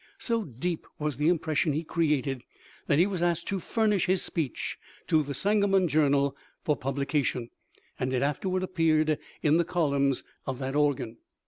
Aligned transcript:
So 0.17 0.45
deep 0.45 0.87
was 0.97 1.17
the 1.17 1.27
impression 1.27 1.73
he 1.73 1.83
created 1.83 2.41
that 2.87 2.97
he 2.97 3.05
was 3.05 3.21
asked 3.21 3.47
to 3.49 3.59
furnish 3.59 4.07
his 4.07 4.23
speech 4.23 4.79
to 5.05 5.21
the 5.21 5.35
Sangamon 5.35 5.87
Journal 5.87 6.35
for 6.63 6.75
publication, 6.75 7.51
and 7.99 8.11
it 8.11 8.23
afterwards 8.23 8.63
appeared 8.65 9.19
in 9.43 9.57
the 9.57 9.63
columns 9.63 10.23
of 10.47 10.57
that 10.57 10.75
organ. 10.75 11.17